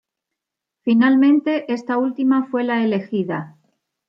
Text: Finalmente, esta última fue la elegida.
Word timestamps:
Finalmente, 0.81 1.71
esta 1.71 1.99
última 1.99 2.47
fue 2.49 2.63
la 2.63 2.83
elegida. 2.83 3.55